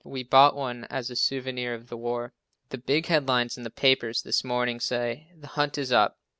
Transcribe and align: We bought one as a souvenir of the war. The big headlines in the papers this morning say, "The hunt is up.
We 0.03 0.23
bought 0.23 0.55
one 0.55 0.85
as 0.85 1.11
a 1.11 1.15
souvenir 1.15 1.75
of 1.75 1.89
the 1.89 1.95
war. 1.95 2.33
The 2.69 2.79
big 2.79 3.05
headlines 3.05 3.55
in 3.55 3.61
the 3.63 3.69
papers 3.69 4.23
this 4.23 4.43
morning 4.43 4.79
say, 4.79 5.29
"The 5.37 5.45
hunt 5.49 5.77
is 5.77 5.91
up. 5.91 6.17